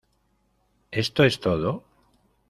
¿Esto 1.03 1.19
es 1.29 1.39
todo? 1.45 1.69